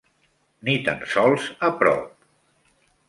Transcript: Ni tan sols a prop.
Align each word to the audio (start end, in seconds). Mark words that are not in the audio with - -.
Ni 0.69 0.75
tan 0.87 1.05
sols 1.15 1.45
a 1.69 1.69
prop. 1.83 2.09